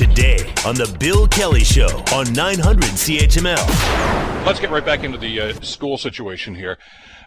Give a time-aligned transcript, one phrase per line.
[0.00, 4.46] today on The Bill Kelly Show on 900 CHML.
[4.46, 6.78] Let's get right back into the uh, school situation here.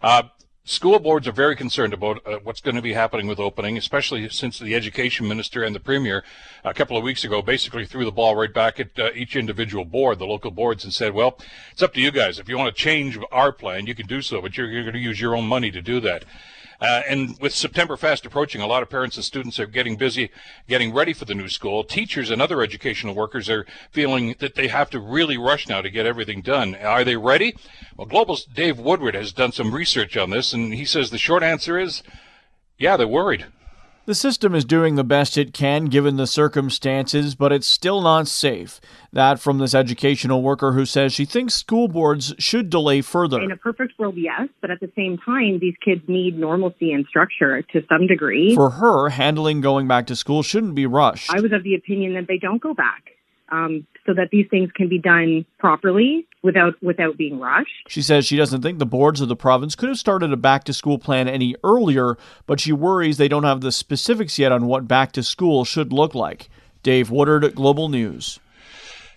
[0.02, 0.24] Uh,
[0.64, 4.28] school boards are very concerned about uh, what's going to be happening with opening, especially
[4.30, 6.24] since the education minister and the premier
[6.64, 9.86] a couple of weeks ago basically threw the ball right back at uh, each individual
[9.86, 11.38] board, the local boards, and said, well,
[11.72, 12.40] it's up to you guys.
[12.40, 14.96] If you want to change our plan, you can do so, but you're, you're going
[14.96, 16.26] to use your own money to do that.
[16.84, 20.30] Uh, and with September fast approaching, a lot of parents and students are getting busy
[20.68, 21.86] getting ready for the new school.
[21.86, 25.90] Teachers and other educational workers are feeling that they have to really rush now to
[25.90, 26.76] get everything done.
[26.76, 27.56] Are they ready?
[27.96, 31.42] Well, Global's Dave Woodward has done some research on this, and he says the short
[31.42, 32.04] answer is
[32.78, 33.46] yeah, they're worried.
[34.06, 38.28] The system is doing the best it can given the circumstances, but it's still not
[38.28, 38.82] safe.
[39.14, 43.42] That from this educational worker who says she thinks school boards should delay further.
[43.42, 47.06] In a perfect world, yes, but at the same time, these kids need normalcy and
[47.06, 48.54] structure to some degree.
[48.54, 51.34] For her, handling going back to school shouldn't be rushed.
[51.34, 53.13] I was of the opinion that they don't go back.
[53.54, 57.70] Um, so that these things can be done properly without without being rushed.
[57.88, 60.64] She says she doesn't think the boards of the province could have started a back
[60.66, 64.66] to school plan any earlier, but she worries they don't have the specifics yet on
[64.66, 66.50] what back to school should look like.
[66.82, 68.40] Dave Woodard, Global News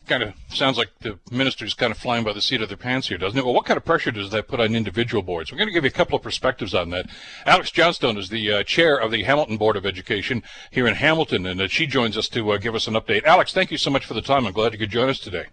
[0.06, 3.08] kind of sounds like the minister's kind of flying by the seat of their pants
[3.08, 3.44] here, doesn't it?
[3.44, 5.50] Well, what kind of pressure does that put on individual boards?
[5.50, 7.06] We're going to give you a couple of perspectives on that.
[7.44, 11.46] Alex Johnstone is the uh, chair of the Hamilton Board of Education here in Hamilton,
[11.46, 13.24] and uh, she joins us to uh, give us an update.
[13.24, 14.46] Alex, thank you so much for the time.
[14.46, 15.46] I'm glad you could join us today.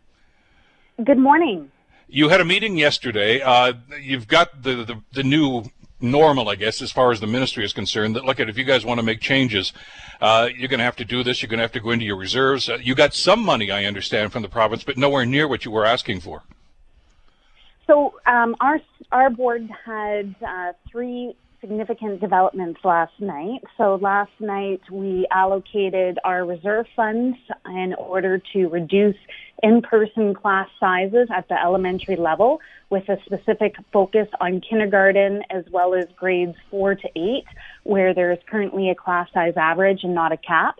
[1.03, 1.71] Good morning.
[2.07, 3.41] You had a meeting yesterday.
[3.41, 5.63] Uh, you've got the, the, the new
[6.03, 8.15] normal, I guess, as far as the ministry is concerned.
[8.15, 9.73] That look at if you guys want to make changes,
[10.21, 11.41] uh, you're going to have to do this.
[11.41, 12.69] You're going to have to go into your reserves.
[12.69, 15.71] Uh, you got some money, I understand, from the province, but nowhere near what you
[15.71, 16.43] were asking for.
[17.87, 18.79] So um, our
[19.11, 23.61] our board had uh, three significant developments last night.
[23.78, 29.16] So last night we allocated our reserve funds in order to reduce
[29.64, 35.95] in-person class sizes at the elementary level with a specific focus on kindergarten as well
[35.95, 37.45] as grades four to eight,
[37.83, 40.76] where there is currently a class size average and not a cap.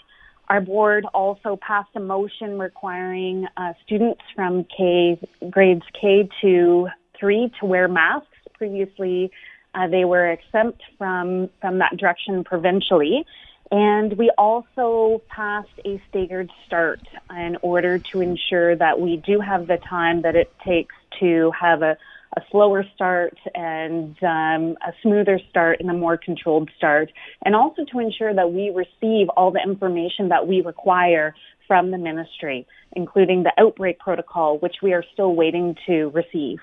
[0.50, 5.18] Our board also passed a motion requiring uh, students from K
[5.50, 8.28] grades K to three to wear masks.
[8.58, 9.32] Previously,
[9.76, 13.26] uh, they were exempt from, from that direction provincially.
[13.72, 17.00] And we also passed a staggered start
[17.32, 21.82] in order to ensure that we do have the time that it takes to have
[21.82, 21.98] a,
[22.38, 27.12] a slower start and um, a smoother start and a more controlled start,
[27.46, 31.34] and also to ensure that we receive all the information that we require
[31.68, 36.60] from the ministry, including the outbreak protocol, which we are still waiting to receive.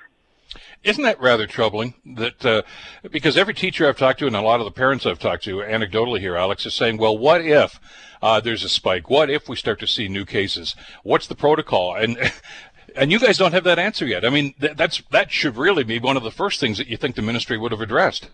[0.83, 1.95] Isn't that rather troubling?
[2.05, 2.63] That uh,
[3.11, 5.57] because every teacher I've talked to and a lot of the parents I've talked to,
[5.57, 7.79] anecdotally here, Alex is saying, "Well, what if
[8.23, 9.09] uh, there's a spike?
[9.09, 10.75] What if we start to see new cases?
[11.03, 12.33] What's the protocol?" And
[12.97, 14.25] and you guys don't have that answer yet.
[14.25, 16.97] I mean, th- that's that should really be one of the first things that you
[16.97, 18.31] think the ministry would have addressed.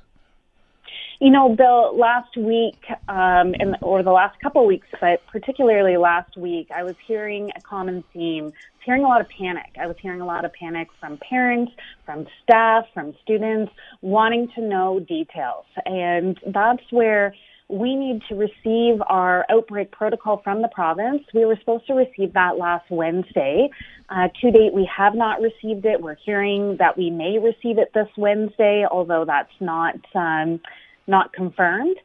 [1.19, 2.77] You know, Bill, last week,
[3.09, 7.61] um, or the last couple of weeks, but particularly last week, I was hearing a
[7.63, 8.45] common theme.
[8.45, 9.77] I was hearing a lot of panic.
[9.81, 11.73] I was hearing a lot of panic from parents,
[12.05, 13.73] from staff, from students,
[14.03, 15.65] wanting to know details.
[15.87, 17.35] And that's where
[17.69, 21.23] we need to receive our outbreak protocol from the province.
[21.33, 23.71] We were supposed to receive that last Wednesday.
[24.11, 26.01] Uh, to date, we have not received it.
[26.01, 30.61] We're hearing that we may receive it this Wednesday, although that's not um,
[31.07, 31.97] not confirmed.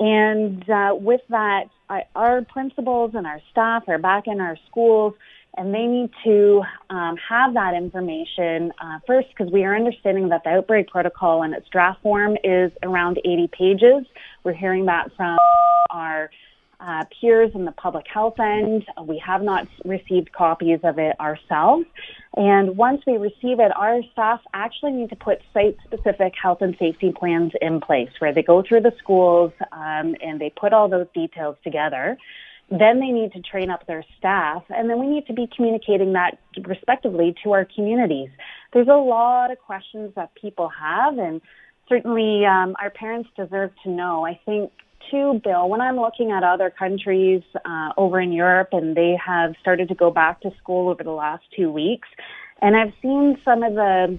[0.00, 5.14] And uh, with that, I, our principals and our staff are back in our schools,
[5.56, 10.44] and they need to um, have that information uh, first because we are understanding that
[10.44, 14.06] the outbreak protocol in its draft form is around 80 pages.
[14.44, 15.38] We're hearing that from
[15.90, 16.30] our
[16.80, 18.84] uh, peers in the public health end.
[19.02, 21.86] We have not received copies of it ourselves.
[22.38, 26.76] And once we receive it, our staff actually need to put site specific health and
[26.78, 30.88] safety plans in place where they go through the schools um, and they put all
[30.88, 32.16] those details together.
[32.70, 36.12] Then they need to train up their staff, and then we need to be communicating
[36.12, 38.28] that respectively to our communities.
[38.72, 41.40] There's a lot of questions that people have, and
[41.88, 44.24] certainly um, our parents deserve to know.
[44.24, 44.70] I think
[45.10, 49.54] too, Bill, when I'm looking at other countries uh, over in Europe and they have
[49.60, 52.08] started to go back to school over the last two weeks,
[52.60, 54.18] and I've seen some of the,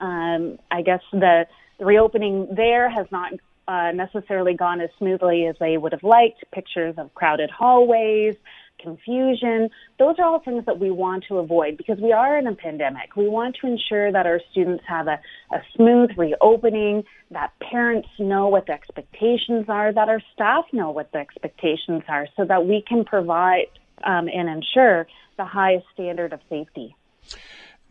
[0.00, 1.46] um, I guess the,
[1.78, 3.32] the reopening there has not
[3.68, 6.44] uh, necessarily gone as smoothly as they would have liked.
[6.52, 8.36] Pictures of crowded hallways,
[8.82, 9.70] confusion.
[9.98, 13.16] Those are all things that we want to avoid because we are in a pandemic.
[13.16, 15.20] We want to ensure that our students have a,
[15.52, 21.12] a smooth reopening, that parents know what the expectations are, that our staff know what
[21.12, 23.66] the expectations are so that we can provide
[24.04, 25.06] um, and ensure
[25.36, 26.94] the highest standard of safety.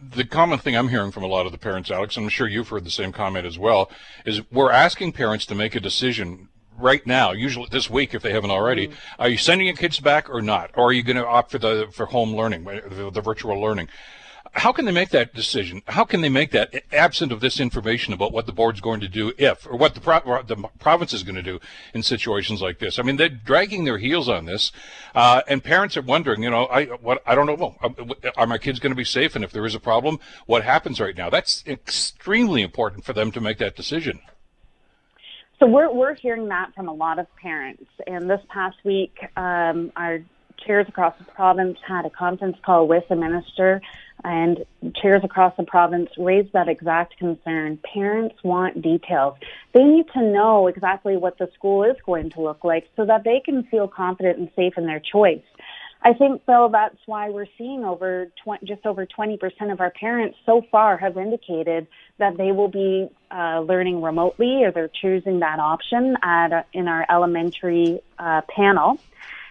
[0.01, 2.47] The common thing I'm hearing from a lot of the parents, Alex, and I'm sure
[2.47, 3.91] you've heard the same comment as well,
[4.25, 6.49] is we're asking parents to make a decision
[6.81, 8.88] right now, usually this week if they haven't already.
[8.88, 8.94] Mm.
[9.19, 10.72] Are you sending your kids back or not?
[10.75, 13.88] Or are you going to opt for the for home learning, the, the virtual learning?
[14.54, 15.81] how can they make that decision?
[15.88, 19.07] How can they make that absent of this information about what the board's going to
[19.07, 21.60] do if, or what the, pro- the province is going to do
[21.94, 23.00] in situations like this?
[23.00, 24.72] I mean, they're dragging their heels on this,
[25.16, 27.75] uh, and parents are wondering, you know, I what I don't know,
[28.36, 29.36] are my kids going to be safe?
[29.36, 31.30] And if there is a problem, what happens right now?
[31.30, 34.19] That's extremely important for them to make that decision.
[35.62, 39.92] So we're we're hearing that from a lot of parents, and this past week, um,
[39.96, 40.22] our
[40.66, 43.80] chairs across the province had a conference call with the minister
[44.24, 44.66] and
[44.96, 47.78] chairs across the province raised that exact concern.
[47.94, 49.36] Parents want details.
[49.74, 53.24] They need to know exactly what the school is going to look like so that
[53.24, 55.44] they can feel confident and safe in their choice.
[56.03, 60.38] I think, Bill, that's why we're seeing over 20, just over 20% of our parents
[60.45, 61.88] so far have indicated
[62.18, 67.06] that they will be uh, learning remotely or they're choosing that option at, in our
[67.09, 68.98] elementary uh, panel.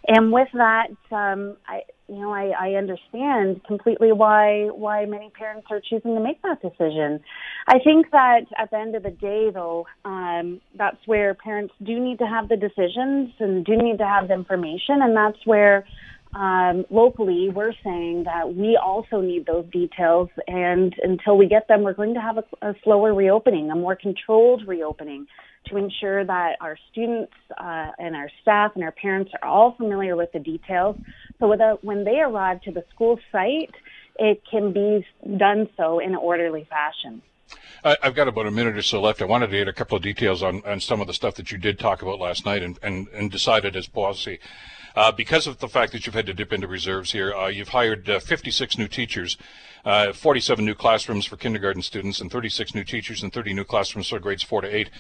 [0.08, 5.69] And with that, um, I, you know, I, I understand completely why why many parents
[5.70, 7.20] are choosing to make that decision.
[7.69, 12.00] I think that at the end of the day, though, um, that's where parents do
[12.00, 15.87] need to have the decisions and do need to have the information, and that's where
[16.35, 21.82] um, locally we're saying that we also need those details, and until we get them,
[21.82, 25.27] we're going to have a, a slower reopening, a more controlled reopening
[25.67, 30.17] to ensure that our students uh, and our staff and our parents are all familiar
[30.17, 30.97] with the details.
[31.38, 33.75] So when they arrive to the school site,
[34.19, 35.06] it can be
[35.37, 37.23] done so in an orderly fashion.
[37.83, 39.23] I've got about a minute or so left.
[39.23, 41.50] I wanted to get a couple of details on, on some of the stuff that
[41.50, 44.38] you did talk about last night and, and, and decided as policy.
[44.96, 47.69] Uh, because of the fact that you've had to dip into reserves here, uh, you've
[47.69, 49.37] hired uh, 56 new teachers
[49.84, 54.08] uh, 47 new classrooms for kindergarten students and 36 new teachers and 30 new classrooms
[54.08, 54.90] for grades 4 to 8.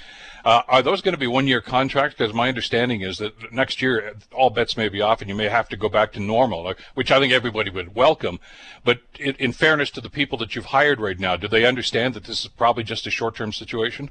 [0.44, 2.16] Uh, are those going to be one-year contracts?
[2.16, 5.48] Because my understanding is that next year all bets may be off and you may
[5.48, 8.40] have to go back to normal, which I think everybody would welcome.
[8.84, 12.14] But in, in fairness to the people that you've hired right now, do they understand
[12.14, 14.10] that this is probably just a short-term situation?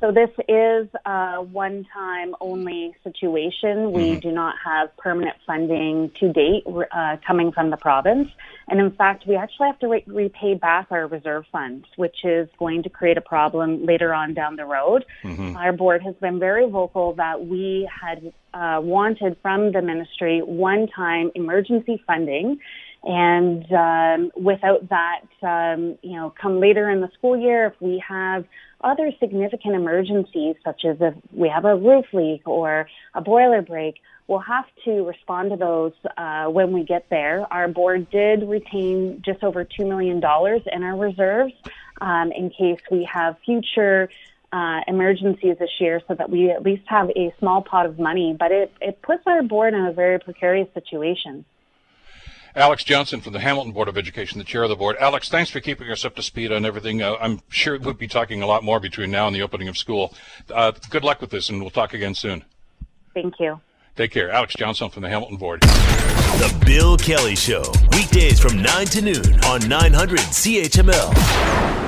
[0.00, 3.92] So this is a one-time only situation.
[3.92, 4.18] We mm-hmm.
[4.18, 8.28] do not have permanent funding to date uh, coming from the province.
[8.68, 12.48] And in fact, we actually have to re- repay back our reserve funds, which is
[12.58, 15.04] going to create a problem later on down the road.
[15.22, 15.56] Mm-hmm.
[15.56, 21.30] Our board has been very vocal that we had uh, wanted from the ministry one-time
[21.34, 22.58] emergency funding
[23.04, 28.02] and um, without that, um, you know, come later in the school year, if we
[28.06, 28.44] have
[28.80, 33.96] other significant emergencies, such as if we have a roof leak or a boiler break,
[34.28, 37.46] we'll have to respond to those uh, when we get there.
[37.52, 41.54] Our board did retain just over $2 million in our reserves
[42.00, 44.08] um, in case we have future
[44.52, 48.36] uh, emergencies this year so that we at least have a small pot of money.
[48.38, 51.44] But it, it puts our board in a very precarious situation.
[52.54, 54.96] Alex Johnson from the Hamilton Board of Education, the chair of the board.
[55.00, 57.00] Alex, thanks for keeping us up to speed on everything.
[57.00, 59.78] Uh, I'm sure we'll be talking a lot more between now and the opening of
[59.78, 60.14] school.
[60.50, 62.44] Uh, good luck with this, and we'll talk again soon.
[63.14, 63.60] Thank you.
[63.96, 64.30] Take care.
[64.30, 65.60] Alex Johnson from the Hamilton Board.
[65.62, 71.81] The Bill Kelly Show, weekdays from 9 to noon on 900 CHML.